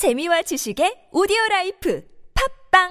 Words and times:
재미와 0.00 0.40
지식의 0.40 1.10
오디오 1.12 1.36
라이프 1.50 2.00
팟빵 2.70 2.88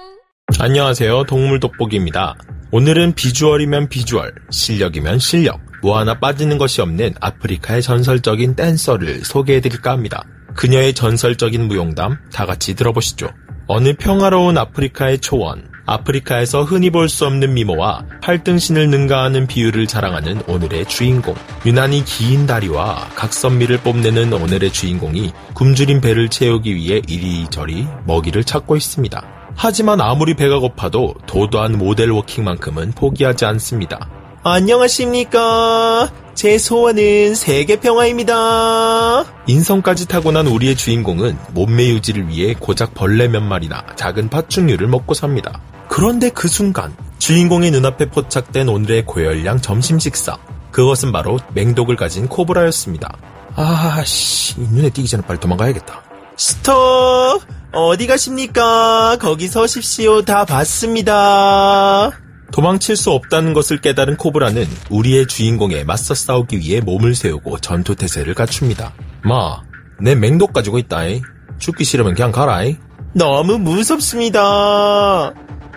안녕하세요. 0.60 1.24
동물 1.24 1.58
돋보기입니다. 1.58 2.36
오늘은 2.70 3.16
비주얼이면 3.16 3.88
비주얼, 3.88 4.32
실력이면 4.52 5.18
실력, 5.18 5.58
뭐 5.82 5.98
하나 5.98 6.20
빠지는 6.20 6.56
것이 6.56 6.80
없는 6.80 7.14
아프리카의 7.20 7.82
전설적인 7.82 8.54
댄서를 8.54 9.24
소개해드릴까 9.24 9.90
합니다. 9.90 10.22
그녀의 10.54 10.94
전설적인 10.94 11.66
무용담 11.66 12.16
다 12.32 12.46
같이 12.46 12.76
들어보시죠. 12.76 13.28
어느 13.66 13.92
평화로운 13.96 14.56
아프리카의 14.56 15.18
초원, 15.18 15.68
아프리카에서 15.86 16.64
흔히 16.64 16.90
볼 16.90 17.08
수 17.08 17.26
없는 17.26 17.54
미모와 17.54 18.04
팔등신을 18.22 18.88
능가하는 18.90 19.46
비율을 19.46 19.86
자랑하는 19.86 20.42
오늘의 20.46 20.86
주인공. 20.86 21.34
유난히 21.66 22.04
긴 22.04 22.46
다리와 22.46 23.08
각선미를 23.16 23.78
뽐내는 23.78 24.32
오늘의 24.32 24.72
주인공이 24.72 25.32
굶주린 25.54 26.00
배를 26.00 26.28
채우기 26.28 26.74
위해 26.74 27.02
이리저리 27.08 27.86
먹이를 28.06 28.44
찾고 28.44 28.76
있습니다. 28.76 29.22
하지만 29.56 30.00
아무리 30.00 30.34
배가 30.34 30.58
고파도 30.58 31.14
도도한 31.26 31.76
모델 31.78 32.10
워킹만큼은 32.12 32.92
포기하지 32.92 33.44
않습니다. 33.46 34.08
안녕하십니까. 34.42 36.08
제 36.40 36.56
소원은 36.56 37.34
세계 37.34 37.76
평화입니다. 37.76 39.26
인성까지 39.46 40.08
타고난 40.08 40.46
우리의 40.46 40.74
주인공은 40.74 41.36
몸매 41.50 41.88
유지를 41.88 42.28
위해 42.28 42.54
고작 42.58 42.94
벌레 42.94 43.28
몇 43.28 43.42
마리나 43.42 43.84
작은 43.94 44.30
파충류를 44.30 44.88
먹고 44.88 45.12
삽니다. 45.12 45.60
그런데 45.90 46.30
그 46.30 46.48
순간 46.48 46.96
주인공의 47.18 47.72
눈앞에 47.72 48.08
포착된 48.08 48.70
오늘의 48.70 49.04
고열량 49.04 49.60
점심 49.60 49.98
식사. 49.98 50.38
그것은 50.70 51.12
바로 51.12 51.38
맹독을 51.52 51.96
가진 51.96 52.26
코브라였습니다. 52.26 53.18
아씨, 53.54 54.58
눈에 54.60 54.88
띄기 54.88 55.08
전에 55.08 55.22
빨리 55.26 55.38
도망가야겠다. 55.40 56.02
스톱! 56.38 57.42
어디 57.72 58.06
가십니까? 58.06 59.18
거기 59.20 59.46
서십시오. 59.46 60.22
다 60.22 60.46
봤습니다. 60.46 62.12
도망칠 62.52 62.96
수 62.96 63.10
없다는 63.12 63.52
것을 63.52 63.80
깨달은 63.80 64.16
코브라는 64.16 64.66
우리의 64.90 65.26
주인공에 65.26 65.84
맞서 65.84 66.14
싸우기 66.14 66.58
위해 66.58 66.80
몸을 66.80 67.14
세우고 67.14 67.58
전투 67.58 67.94
태세를 67.94 68.34
갖춥니다. 68.34 68.92
마, 69.22 69.60
내 70.00 70.14
맹독 70.14 70.52
가지고 70.52 70.78
있다이. 70.78 71.22
죽기 71.58 71.84
싫으면 71.84 72.14
그냥 72.14 72.32
가라이. 72.32 72.76
너무 73.12 73.58
무섭습니다. 73.58 75.32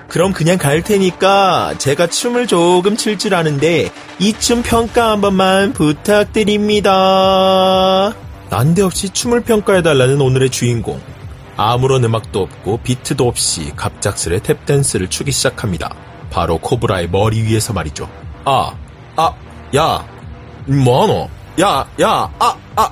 그럼 0.07 0.33
그냥 0.33 0.57
갈 0.57 0.83
테니까 0.83 1.75
제가 1.77 2.07
춤을 2.07 2.47
조금 2.47 2.95
출 2.97 3.17
줄 3.17 3.33
아는데 3.35 3.91
이 4.19 4.33
춤 4.33 4.61
평가 4.61 5.11
한 5.11 5.21
번만 5.21 5.73
부탁드립니다. 5.73 6.91
난데없이 8.49 9.09
춤을 9.09 9.41
평가해달라는 9.41 10.21
오늘의 10.21 10.49
주인공. 10.51 11.01
아무런 11.55 12.03
음악도 12.03 12.41
없고 12.41 12.79
비트도 12.83 13.27
없이 13.27 13.71
갑작스레 13.75 14.39
탭댄스를 14.39 15.09
추기 15.09 15.31
시작합니다. 15.31 15.95
바로 16.33 16.57
코브라의 16.57 17.09
머리 17.11 17.43
위에서 17.43 17.73
말이죠. 17.73 18.09
아, 18.43 18.73
아, 19.15 19.31
야, 19.75 20.03
뭐하노? 20.65 21.29
야, 21.61 21.85
야, 22.01 22.29
아, 22.39 22.55
아, 22.75 22.89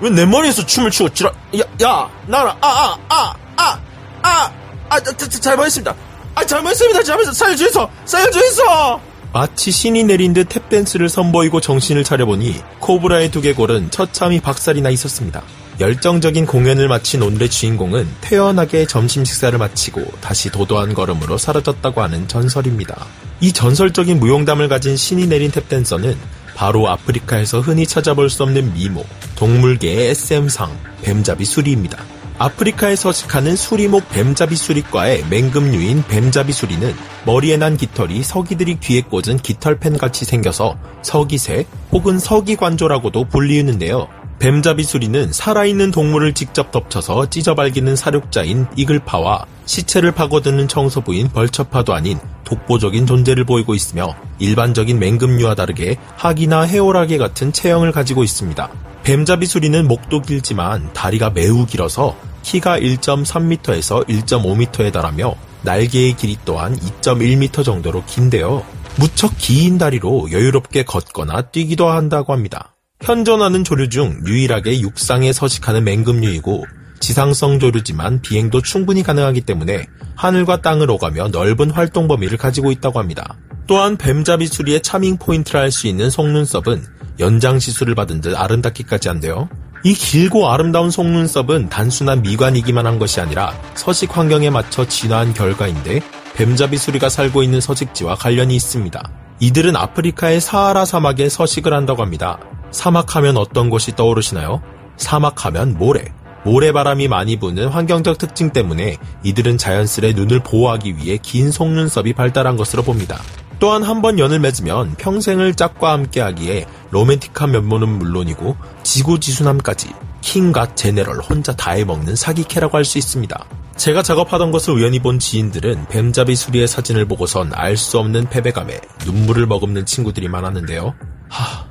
왜 0.00 0.10
내 0.10 0.26
머리에서 0.26 0.66
춤을 0.66 0.90
추고 0.90 1.08
지라, 1.08 1.30
야, 1.58 1.64
야, 1.82 2.10
나라, 2.26 2.54
아, 2.60 2.66
아, 2.68 2.98
아, 3.08 3.34
아, 3.56 3.80
아, 4.22 4.50
아, 4.90 5.00
자, 5.00 5.16
자, 5.16 5.28
잘못했습니다. 5.40 5.94
아, 6.34 6.44
잘못했습니다. 6.44 7.02
잘못했어. 7.02 7.32
살려주소! 7.32 7.88
살려주소! 8.04 9.00
마치 9.32 9.70
신이 9.70 10.04
내린 10.04 10.34
듯 10.34 10.48
탭댄스를 10.48 11.08
선보이고 11.08 11.60
정신을 11.60 12.04
차려보니 12.04 12.60
코브라의 12.80 13.30
두개골은 13.30 13.90
처참히 13.90 14.40
박살이 14.40 14.80
나 14.82 14.90
있었습니다. 14.90 15.42
열정적인 15.80 16.46
공연을 16.46 16.86
마친 16.86 17.20
오늘의 17.20 17.50
주인공은 17.50 18.06
태연하게 18.20 18.86
점심 18.86 19.24
식사를 19.24 19.58
마치고 19.58 20.04
다시 20.20 20.50
도도한 20.50 20.94
걸음으로 20.94 21.36
사라졌다고 21.36 22.00
하는 22.00 22.28
전설입니다. 22.28 23.06
이 23.40 23.52
전설적인 23.52 24.20
무용담을 24.20 24.68
가진 24.68 24.96
신이 24.96 25.26
내린 25.26 25.50
탭댄서는 25.50 26.16
바로 26.54 26.88
아프리카에서 26.88 27.60
흔히 27.60 27.88
찾아볼 27.88 28.30
수 28.30 28.44
없는 28.44 28.72
미모, 28.74 29.04
동물계의 29.34 30.10
SM상, 30.10 30.78
뱀잡이 31.02 31.44
수리입니다. 31.44 32.04
아프리카에 32.38 32.94
서식하는 32.94 33.56
수리목 33.56 34.08
뱀잡이 34.10 34.54
수리과의 34.54 35.24
맹금류인 35.28 36.04
뱀잡이 36.06 36.52
수리는 36.52 36.94
머리에 37.26 37.56
난 37.56 37.76
깃털이 37.76 38.22
서기들이 38.22 38.78
귀에 38.80 39.02
꽂은 39.02 39.38
깃털펜 39.38 39.98
같이 39.98 40.24
생겨서 40.24 40.76
서기새 41.02 41.66
혹은 41.90 42.20
서기관조라고도 42.20 43.24
불리우는데요. 43.24 44.23
뱀잡이 44.44 44.82
수리는 44.82 45.32
살아있는 45.32 45.90
동물을 45.90 46.34
직접 46.34 46.70
덮쳐서 46.70 47.30
찢어발기는 47.30 47.96
사육자인 47.96 48.66
이글파와 48.76 49.46
시체를 49.64 50.12
파고드는 50.12 50.68
청소부인 50.68 51.30
벌처파도 51.30 51.94
아닌 51.94 52.18
독보적인 52.44 53.06
존재를 53.06 53.44
보이고 53.44 53.74
있으며 53.74 54.14
일반적인 54.40 54.98
맹금류와 54.98 55.54
다르게 55.54 55.96
학이나 56.16 56.60
해오라기 56.60 57.16
같은 57.16 57.54
체형을 57.54 57.90
가지고 57.92 58.22
있습니다. 58.22 58.68
뱀잡이 59.02 59.46
수리는 59.46 59.88
목도 59.88 60.20
길지만 60.20 60.92
다리가 60.92 61.30
매우 61.30 61.64
길어서 61.64 62.14
키가 62.42 62.80
1.3m에서 62.80 64.06
1.5m에 64.06 64.92
달하며 64.92 65.36
날개의 65.62 66.18
길이 66.18 66.36
또한 66.44 66.78
2.1m 66.78 67.64
정도로 67.64 68.04
긴데요. 68.04 68.62
무척 68.96 69.38
긴 69.38 69.78
다리로 69.78 70.32
여유롭게 70.32 70.84
걷거나 70.84 71.48
뛰기도 71.50 71.88
한다고 71.88 72.34
합니다. 72.34 72.73
현존하는 73.04 73.64
조류 73.64 73.90
중 73.90 74.18
유일하게 74.26 74.80
육상에 74.80 75.30
서식하는 75.34 75.84
맹금류이고 75.84 76.64
지상성 77.00 77.58
조류지만 77.58 78.22
비행도 78.22 78.62
충분히 78.62 79.02
가능하기 79.02 79.42
때문에 79.42 79.86
하늘과 80.16 80.62
땅을 80.62 80.90
오가며 80.90 81.28
넓은 81.28 81.70
활동 81.70 82.08
범위를 82.08 82.38
가지고 82.38 82.72
있다고 82.72 82.98
합니다. 82.98 83.36
또한 83.66 83.98
뱀잡이 83.98 84.46
수리의 84.46 84.80
차밍 84.80 85.18
포인트를 85.18 85.60
할수 85.60 85.86
있는 85.86 86.08
속눈썹은 86.08 86.82
연장 87.20 87.58
시술을 87.58 87.94
받은 87.94 88.22
듯 88.22 88.34
아름답기까지 88.34 89.08
한데요. 89.08 89.50
이 89.84 89.92
길고 89.92 90.50
아름다운 90.50 90.90
속눈썹은 90.90 91.68
단순한 91.68 92.22
미관이기만 92.22 92.86
한 92.86 92.98
것이 92.98 93.20
아니라 93.20 93.52
서식 93.74 94.16
환경에 94.16 94.48
맞춰 94.48 94.88
진화한 94.88 95.34
결과인데 95.34 96.00
뱀잡이 96.36 96.78
수리가 96.78 97.10
살고 97.10 97.42
있는 97.42 97.60
서식지와 97.60 98.14
관련이 98.14 98.56
있습니다. 98.56 99.10
이들은 99.40 99.76
아프리카의 99.76 100.40
사하라 100.40 100.86
사막에 100.86 101.28
서식을 101.28 101.74
한다고 101.74 102.00
합니다. 102.00 102.38
사막하면 102.74 103.36
어떤 103.38 103.70
곳이 103.70 103.96
떠오르시나요? 103.96 104.60
사막하면 104.96 105.78
모래. 105.78 106.04
모래바람이 106.44 107.08
많이 107.08 107.38
부는 107.38 107.68
환경적 107.68 108.18
특징 108.18 108.50
때문에 108.50 108.98
이들은 109.22 109.56
자연스레 109.56 110.12
눈을 110.12 110.40
보호하기 110.40 110.98
위해 110.98 111.18
긴 111.22 111.50
속눈썹이 111.50 112.12
발달한 112.12 112.56
것으로 112.56 112.82
봅니다. 112.82 113.18
또한 113.60 113.82
한 113.82 114.02
번 114.02 114.18
연을 114.18 114.40
맺으면 114.40 114.96
평생을 114.96 115.54
짝과 115.54 115.92
함께 115.92 116.20
하기에 116.20 116.66
로맨틱한 116.90 117.50
면모는 117.52 117.88
물론이고 117.88 118.56
지고지순함까지 118.82 119.88
킹과 120.20 120.74
제네럴 120.74 121.20
혼자 121.20 121.54
다 121.54 121.70
해먹는 121.70 122.16
사기캐라고 122.16 122.76
할 122.76 122.84
수 122.84 122.98
있습니다. 122.98 123.46
제가 123.76 124.02
작업하던 124.02 124.50
것을 124.50 124.74
우연히 124.74 124.98
본 125.00 125.18
지인들은 125.18 125.86
뱀잡이 125.88 126.36
수리의 126.36 126.68
사진을 126.68 127.06
보고선 127.06 127.52
알 127.54 127.76
수 127.76 127.98
없는 127.98 128.28
패배감에 128.28 128.80
눈물을 129.06 129.46
머금는 129.46 129.86
친구들이 129.86 130.28
많았는데요. 130.28 130.94
하, 131.28 131.63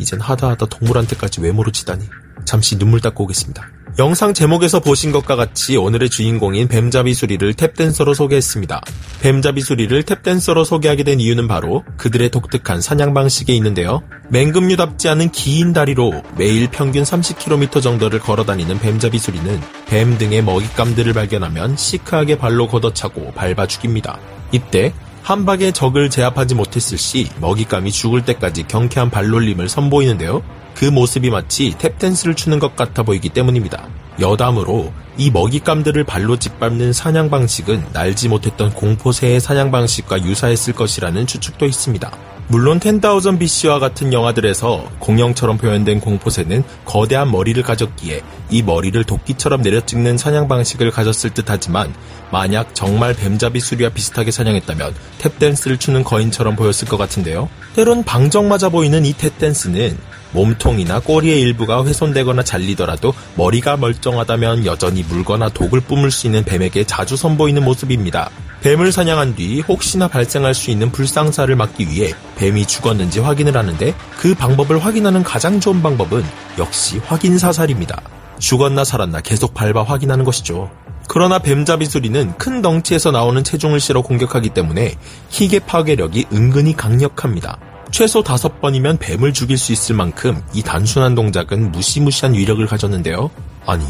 이젠 0.00 0.20
하다하다 0.20 0.66
동물한테까지 0.66 1.40
외모로 1.42 1.70
치다니. 1.70 2.04
잠시 2.44 2.78
눈물 2.78 3.00
닦고 3.00 3.24
오겠습니다. 3.24 3.68
영상 3.98 4.32
제목에서 4.32 4.80
보신 4.80 5.12
것과 5.12 5.36
같이 5.36 5.76
오늘의 5.76 6.10
주인공인 6.10 6.68
뱀잡이 6.68 7.12
수리를 7.12 7.52
탭댄서로 7.52 8.14
소개했습니다. 8.14 8.80
뱀잡이 9.20 9.60
수리를 9.60 10.02
탭댄서로 10.04 10.64
소개하게 10.64 11.02
된 11.02 11.20
이유는 11.20 11.48
바로 11.48 11.84
그들의 11.96 12.30
독특한 12.30 12.80
사냥 12.80 13.12
방식에 13.12 13.52
있는데요. 13.54 14.02
맹금류답지 14.30 15.08
않은 15.10 15.32
긴 15.32 15.72
다리로 15.72 16.22
매일 16.38 16.70
평균 16.70 17.02
30km 17.02 17.82
정도를 17.82 18.20
걸어다니는 18.20 18.78
뱀잡이 18.78 19.18
수리는 19.18 19.60
뱀 19.86 20.16
등의 20.16 20.42
먹잇감들을 20.44 21.12
발견하면 21.12 21.76
시크하게 21.76 22.38
발로 22.38 22.68
걷어차고 22.68 23.32
밟아 23.32 23.66
죽입니다. 23.66 24.18
이때 24.52 24.94
한 25.22 25.44
방에 25.44 25.70
적을 25.70 26.10
제압하지 26.10 26.54
못했을 26.54 26.98
시 26.98 27.28
먹잇감이 27.40 27.92
죽을 27.92 28.24
때까지 28.24 28.64
경쾌한 28.66 29.10
발놀림을 29.10 29.68
선보이는데요. 29.68 30.42
그 30.74 30.86
모습이 30.86 31.30
마치 31.30 31.72
탭댄스를 31.72 32.36
추는 32.36 32.58
것 32.58 32.74
같아 32.74 33.02
보이기 33.02 33.28
때문입니다. 33.28 33.88
여담으로 34.18 34.92
이 35.16 35.30
먹잇감들을 35.30 36.04
발로 36.04 36.38
짓밟는 36.38 36.92
사냥 36.92 37.30
방식은 37.30 37.88
날지 37.92 38.28
못했던 38.28 38.72
공포새의 38.72 39.40
사냥 39.40 39.70
방식과 39.70 40.22
유사했을 40.24 40.74
것이라는 40.74 41.26
추측도 41.26 41.66
있습니다. 41.66 42.29
물론 42.50 42.80
10,000 42.80 43.38
BC와 43.38 43.78
같은 43.78 44.12
영화들에서 44.12 44.90
공룡처럼 44.98 45.56
표현된 45.56 46.00
공포새는 46.00 46.64
거대한 46.84 47.30
머리를 47.30 47.62
가졌기에 47.62 48.22
이 48.50 48.62
머리를 48.64 49.04
도끼처럼 49.04 49.62
내려찍는 49.62 50.18
사냥 50.18 50.48
방식을 50.48 50.90
가졌을 50.90 51.30
듯 51.30 51.44
하지만 51.48 51.94
만약 52.32 52.74
정말 52.74 53.14
뱀잡이 53.14 53.60
수리와 53.60 53.90
비슷하게 53.90 54.32
사냥했다면 54.32 54.94
탭댄스를 55.20 55.78
추는 55.78 56.02
거인처럼 56.02 56.56
보였을 56.56 56.88
것 56.88 56.96
같은데요. 56.96 57.48
때론 57.76 58.02
방정맞아 58.02 58.70
보이는 58.70 59.06
이 59.06 59.12
탭댄스는 59.12 59.96
몸통이나 60.32 60.98
꼬리의 60.98 61.40
일부가 61.40 61.84
훼손되거나 61.84 62.42
잘리더라도 62.42 63.14
머리가 63.36 63.76
멀쩡하다면 63.76 64.66
여전히 64.66 65.04
물거나 65.04 65.50
독을 65.50 65.82
뿜을 65.82 66.10
수 66.10 66.26
있는 66.26 66.42
뱀에게 66.42 66.82
자주 66.82 67.16
선보이는 67.16 67.64
모습입니다. 67.64 68.28
뱀을 68.62 68.92
사냥한 68.92 69.36
뒤 69.36 69.60
혹시나 69.60 70.06
발생할 70.06 70.54
수 70.54 70.70
있는 70.70 70.92
불상사를 70.92 71.54
막기 71.56 71.88
위해 71.88 72.12
뱀이 72.36 72.66
죽었는지 72.66 73.20
확인을 73.20 73.56
하는데 73.56 73.94
그 74.18 74.34
방법을 74.34 74.84
확인하는 74.84 75.22
가장 75.22 75.60
좋은 75.60 75.82
방법은 75.82 76.22
역시 76.58 76.98
확인 76.98 77.38
사살입니다. 77.38 78.02
죽었나 78.38 78.84
살았나 78.84 79.20
계속 79.20 79.54
밟아 79.54 79.82
확인하는 79.82 80.24
것이죠. 80.24 80.70
그러나 81.08 81.38
뱀잡이 81.38 81.86
수리는 81.86 82.36
큰 82.36 82.62
덩치에서 82.62 83.10
나오는 83.10 83.42
체중을 83.42 83.80
실어 83.80 84.02
공격하기 84.02 84.50
때문에 84.50 84.94
희계 85.30 85.58
파괴력이 85.58 86.26
은근히 86.32 86.76
강력합니다. 86.76 87.58
최소 87.90 88.22
다섯 88.22 88.60
번이면 88.60 88.98
뱀을 88.98 89.32
죽일 89.32 89.58
수 89.58 89.72
있을 89.72 89.96
만큼 89.96 90.40
이 90.52 90.62
단순한 90.62 91.14
동작은 91.14 91.72
무시무시한 91.72 92.34
위력을 92.34 92.64
가졌는데요. 92.64 93.30
아니, 93.66 93.84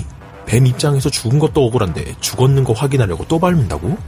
뱀 0.47 0.67
입장에서 0.67 1.11
죽은 1.11 1.39
것도 1.39 1.67
억울한데 1.67 2.17
죽었는 2.21 2.65
거 2.65 2.73
확인하려고 2.73 3.27
또 3.29 3.39
밟는다고? 3.39 3.99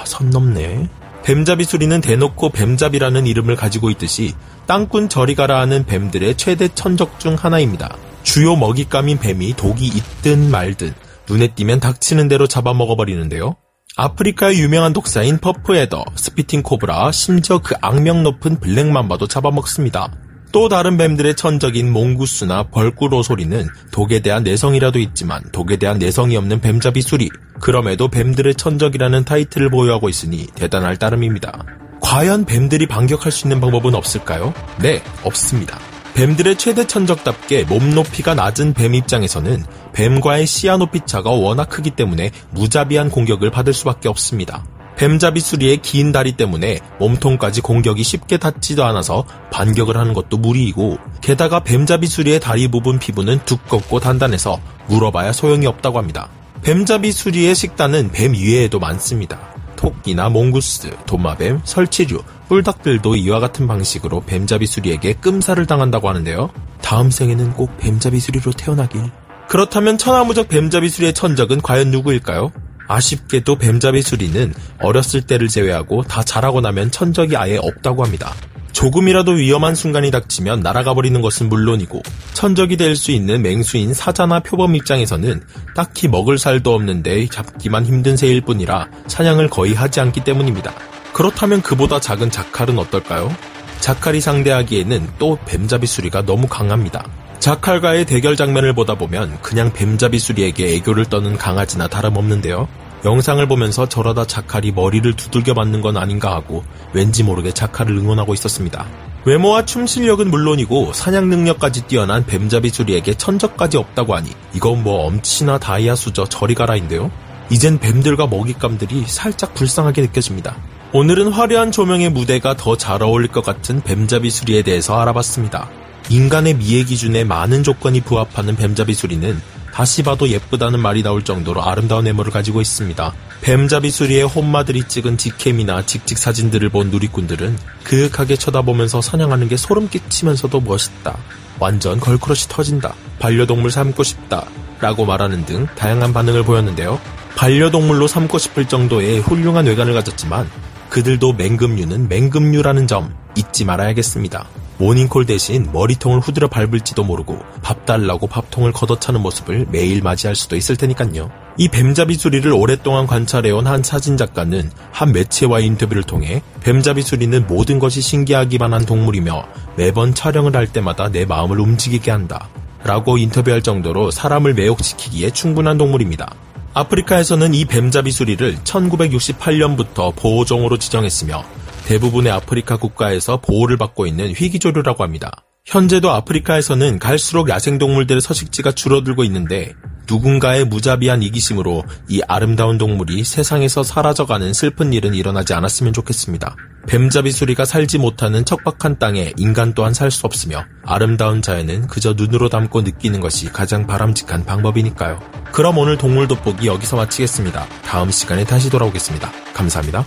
아, 0.00 0.04
선 0.06 0.30
넘네. 0.30 0.88
뱀잡이 1.22 1.64
수리는 1.64 2.00
대놓고 2.00 2.48
뱀잡이라는 2.50 3.26
이름을 3.26 3.54
가지고 3.56 3.90
있듯이 3.90 4.32
땅꾼 4.66 5.10
저리 5.10 5.34
가라 5.34 5.60
하는 5.60 5.84
뱀들의 5.84 6.36
최대 6.36 6.68
천적 6.68 7.20
중 7.20 7.34
하나입니다. 7.34 7.96
주요 8.22 8.56
먹잇감인 8.56 9.18
뱀이 9.18 9.54
독이 9.56 9.86
있든 9.86 10.50
말든 10.50 10.94
눈에 11.28 11.48
띄면 11.48 11.80
닥치는 11.80 12.28
대로 12.28 12.46
잡아먹어버리는데요. 12.46 13.56
아프리카의 13.96 14.60
유명한 14.60 14.92
독사인 14.94 15.38
puff 15.38 15.64
adder, 15.64 16.04
spitting 16.14 16.62
코브라, 16.62 17.12
심지어 17.12 17.58
그 17.58 17.74
악명 17.82 18.22
높은 18.22 18.58
black 18.58 18.86
mamba도 18.86 19.26
잡아먹습니다. 19.26 20.10
또 20.52 20.68
다른 20.68 20.96
뱀들의 20.96 21.36
천적인 21.36 21.92
몽구스나 21.92 22.64
벌꿀오소리는 22.64 23.68
독에 23.92 24.20
대한 24.20 24.42
내성이라도 24.42 24.98
있지만 24.98 25.42
독에 25.52 25.76
대한 25.76 25.98
내성이 25.98 26.36
없는 26.36 26.60
뱀잡이 26.60 27.02
수리. 27.02 27.28
그럼에도 27.60 28.08
뱀들의 28.08 28.56
천적이라는 28.56 29.24
타이틀을 29.24 29.70
보유하고 29.70 30.08
있으니 30.08 30.46
대단할 30.48 30.96
따름입니다. 30.96 31.64
과연 32.00 32.46
뱀들이 32.46 32.86
반격할 32.86 33.30
수 33.30 33.46
있는 33.46 33.60
방법은 33.60 33.94
없을까요? 33.94 34.52
네, 34.80 35.02
없습니다. 35.22 35.78
뱀들의 36.14 36.56
최대 36.58 36.86
천적답게 36.86 37.64
몸 37.64 37.94
높이가 37.94 38.34
낮은 38.34 38.74
뱀 38.74 38.94
입장에서는 38.94 39.64
뱀과의 39.92 40.46
시야 40.46 40.76
높이 40.76 41.00
차가 41.06 41.30
워낙 41.30 41.68
크기 41.68 41.90
때문에 41.90 42.32
무자비한 42.50 43.10
공격을 43.10 43.50
받을 43.50 43.72
수밖에 43.72 44.08
없습니다. 44.08 44.64
뱀잡이 45.00 45.40
수리의 45.40 45.78
긴 45.78 46.12
다리 46.12 46.32
때문에 46.32 46.78
몸통까지 46.98 47.62
공격이 47.62 48.02
쉽게 48.02 48.36
닿지도 48.36 48.84
않아서 48.84 49.24
반격을 49.50 49.96
하는 49.96 50.12
것도 50.12 50.36
무리이고 50.36 50.98
게다가 51.22 51.60
뱀잡이 51.60 52.06
수리의 52.06 52.38
다리 52.38 52.68
부분 52.68 52.98
피부는 52.98 53.40
두껍고 53.46 53.98
단단해서 53.98 54.60
물어봐야 54.88 55.32
소용이 55.32 55.66
없다고 55.66 55.96
합니다. 55.96 56.28
뱀잡이 56.60 57.12
수리의 57.12 57.54
식단은 57.54 58.10
뱀 58.12 58.34
이외에도 58.34 58.78
많습니다. 58.78 59.38
토끼나 59.76 60.28
몽구스, 60.28 60.94
도마뱀, 61.06 61.62
설치류, 61.64 62.22
뿔닭들도 62.50 63.16
이와 63.16 63.40
같은 63.40 63.66
방식으로 63.66 64.20
뱀잡이 64.26 64.66
수리에게 64.66 65.14
끔사를 65.14 65.64
당한다고 65.64 66.10
하는데요. 66.10 66.50
다음 66.82 67.10
생에는 67.10 67.54
꼭 67.54 67.74
뱀잡이 67.78 68.20
수리로 68.20 68.52
태어나길. 68.52 69.10
그렇다면 69.48 69.96
천하무적 69.96 70.48
뱀잡이 70.48 70.90
수리의 70.90 71.14
천적은 71.14 71.62
과연 71.62 71.90
누구일까요? 71.90 72.52
아쉽게도 72.90 73.56
뱀잡이 73.56 74.02
수리는 74.02 74.52
어렸을 74.80 75.22
때를 75.22 75.46
제외하고 75.46 76.02
다 76.02 76.24
자라고 76.24 76.60
나면 76.60 76.90
천적이 76.90 77.36
아예 77.36 77.56
없다고 77.56 78.04
합니다. 78.04 78.34
조금이라도 78.72 79.32
위험한 79.32 79.74
순간이 79.74 80.10
닥치면 80.10 80.60
날아가 80.60 80.94
버리는 80.94 81.20
것은 81.20 81.48
물론이고 81.48 82.02
천적이 82.34 82.76
될 82.76 82.96
수 82.96 83.12
있는 83.12 83.42
맹수인 83.42 83.94
사자나 83.94 84.40
표범 84.40 84.74
입장에서는 84.74 85.40
딱히 85.76 86.08
먹을 86.08 86.38
살도 86.38 86.74
없는데 86.74 87.28
잡기만 87.28 87.86
힘든 87.86 88.16
새일 88.16 88.40
뿐이라 88.40 88.88
사냥을 89.06 89.48
거의 89.48 89.74
하지 89.74 90.00
않기 90.00 90.24
때문입니다. 90.24 90.72
그렇다면 91.12 91.62
그보다 91.62 92.00
작은 92.00 92.30
자칼은 92.30 92.78
어떨까요? 92.78 93.34
자칼이 93.80 94.20
상대하기에는 94.20 95.08
또 95.18 95.38
뱀잡이 95.46 95.86
수리가 95.86 96.26
너무 96.26 96.46
강합니다. 96.48 97.04
자칼과의 97.38 98.04
대결 98.04 98.36
장면을 98.36 98.74
보다 98.74 98.96
보면 98.96 99.40
그냥 99.40 99.72
뱀잡이 99.72 100.18
수리에게 100.18 100.74
애교를 100.74 101.06
떠는 101.06 101.38
강아지나 101.38 101.88
다름없는데요. 101.88 102.68
영상을 103.04 103.46
보면서 103.48 103.88
저러다 103.88 104.26
자칼이 104.26 104.72
머리를 104.72 105.14
두들겨 105.14 105.54
맞는 105.54 105.80
건 105.80 105.96
아닌가 105.96 106.32
하고 106.34 106.64
왠지 106.92 107.22
모르게 107.22 107.52
자칼을 107.52 107.96
응원하고 107.96 108.34
있었습니다. 108.34 108.86
외모와 109.24 109.64
춤 109.64 109.86
실력은 109.86 110.30
물론이고 110.30 110.92
사냥 110.92 111.28
능력까지 111.28 111.82
뛰어난 111.86 112.24
뱀잡이 112.24 112.70
수리에게 112.70 113.14
천적까지 113.14 113.76
없다고 113.76 114.14
하니 114.14 114.30
이건 114.54 114.82
뭐 114.82 115.06
엄치나 115.06 115.58
다이아 115.58 115.94
수저 115.94 116.26
저리 116.26 116.54
가라인데요. 116.54 117.10
이젠 117.50 117.78
뱀들과 117.78 118.26
먹잇감들이 118.28 119.04
살짝 119.06 119.54
불쌍하게 119.54 120.02
느껴집니다. 120.02 120.56
오늘은 120.92 121.32
화려한 121.32 121.72
조명의 121.72 122.10
무대가 122.10 122.56
더 122.56 122.76
잘 122.76 123.02
어울릴 123.02 123.28
것 123.28 123.44
같은 123.44 123.82
뱀잡이 123.82 124.30
수리에 124.30 124.62
대해서 124.62 125.00
알아봤습니다. 125.00 125.68
인간의 126.08 126.54
미의 126.54 126.84
기준에 126.84 127.24
많은 127.24 127.62
조건이 127.62 128.00
부합하는 128.00 128.56
뱀잡이 128.56 128.94
수리는 128.94 129.40
다시 129.72 130.02
봐도 130.02 130.28
예쁘다는 130.28 130.80
말이 130.80 131.02
나올 131.02 131.24
정도로 131.24 131.62
아름다운 131.62 132.06
외모를 132.06 132.32
가지고 132.32 132.60
있습니다. 132.60 133.12
뱀잡이 133.40 133.90
수리의 133.90 134.24
혼마들이 134.24 134.84
찍은 134.84 135.16
직캠이나 135.16 135.86
직직 135.86 136.18
사진들을 136.18 136.68
본 136.68 136.90
누리꾼들은 136.90 137.56
그윽하게 137.84 138.36
쳐다보면서 138.36 139.00
사냥하는 139.00 139.48
게 139.48 139.56
소름 139.56 139.88
끼치면서도 139.88 140.60
멋있다. 140.60 141.16
완전 141.58 142.00
걸크러시 142.00 142.48
터진다. 142.48 142.94
반려동물 143.18 143.70
삼고 143.70 144.02
싶다. 144.02 144.46
라고 144.80 145.04
말하는 145.04 145.44
등 145.44 145.66
다양한 145.76 146.12
반응을 146.12 146.42
보였는데요. 146.42 147.00
반려동물로 147.36 148.06
삼고 148.06 148.38
싶을 148.38 148.66
정도의 148.66 149.20
훌륭한 149.20 149.66
외관을 149.66 149.94
가졌지만 149.94 150.48
그들도 150.88 151.34
맹금류는 151.34 152.08
맹금류라는 152.08 152.86
점 152.86 153.14
잊지 153.36 153.64
말아야겠습니다. 153.64 154.46
모닝콜 154.80 155.26
대신 155.26 155.68
머리통을 155.74 156.20
후드려 156.20 156.48
밟을지도 156.48 157.04
모르고 157.04 157.38
밥 157.62 157.84
달라고 157.84 158.26
밥통을 158.26 158.72
걷어차는 158.72 159.20
모습을 159.20 159.66
매일 159.70 160.02
맞이할 160.02 160.34
수도 160.34 160.56
있을 160.56 160.76
테니까요. 160.76 161.30
이 161.58 161.68
뱀잡이 161.68 162.14
수리를 162.14 162.50
오랫동안 162.50 163.06
관찰해온 163.06 163.66
한 163.66 163.82
사진작가는 163.82 164.70
한 164.90 165.12
매체와의 165.12 165.66
인터뷰를 165.66 166.02
통해 166.02 166.42
뱀잡이 166.62 167.02
수리는 167.02 167.46
모든 167.46 167.78
것이 167.78 168.00
신기하기만 168.00 168.72
한 168.72 168.86
동물이며 168.86 169.46
매번 169.76 170.14
촬영을 170.14 170.56
할 170.56 170.66
때마다 170.66 171.10
내 171.10 171.26
마음을 171.26 171.60
움직이게 171.60 172.10
한다. 172.10 172.48
라고 172.82 173.18
인터뷰할 173.18 173.60
정도로 173.60 174.10
사람을 174.10 174.54
매혹시키기에 174.54 175.28
충분한 175.30 175.76
동물입니다. 175.76 176.34
아프리카에서는 176.72 177.52
이 177.52 177.66
뱀잡이 177.66 178.10
수리를 178.10 178.56
1968년부터 178.64 180.16
보호종으로 180.16 180.78
지정했으며 180.78 181.44
대부분의 181.90 182.30
아프리카 182.30 182.76
국가에서 182.76 183.40
보호를 183.40 183.76
받고 183.76 184.06
있는 184.06 184.28
희귀조류라고 184.28 185.02
합니다. 185.02 185.32
현재도 185.66 186.10
아프리카에서는 186.10 187.00
갈수록 187.00 187.48
야생동물들의 187.48 188.20
서식지가 188.22 188.72
줄어들고 188.72 189.24
있는데 189.24 189.74
누군가의 190.08 190.66
무자비한 190.66 191.24
이기심으로 191.24 191.82
이 192.08 192.22
아름다운 192.28 192.78
동물이 192.78 193.24
세상에서 193.24 193.82
사라져가는 193.82 194.52
슬픈 194.52 194.92
일은 194.92 195.14
일어나지 195.14 195.52
않았으면 195.52 195.92
좋겠습니다. 195.92 196.54
뱀잡이 196.86 197.32
수리가 197.32 197.64
살지 197.64 197.98
못하는 197.98 198.44
척박한 198.44 199.00
땅에 199.00 199.32
인간 199.36 199.74
또한 199.74 199.92
살 199.92 200.12
수 200.12 200.26
없으며 200.26 200.64
아름다운 200.84 201.42
자연은 201.42 201.88
그저 201.88 202.12
눈으로 202.12 202.48
담고 202.48 202.82
느끼는 202.82 203.18
것이 203.18 203.46
가장 203.46 203.88
바람직한 203.88 204.44
방법이니까요. 204.44 205.18
그럼 205.50 205.78
오늘 205.78 205.98
동물 205.98 206.28
돋보기 206.28 206.68
여기서 206.68 206.96
마치겠습니다. 206.96 207.66
다음 207.84 208.12
시간에 208.12 208.44
다시 208.44 208.70
돌아오겠습니다. 208.70 209.30
감사합니다. 209.54 210.06